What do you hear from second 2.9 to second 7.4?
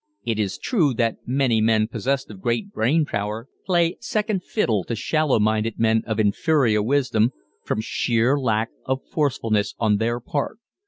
power play "second fiddle" to shallow minded men of inferior wisdom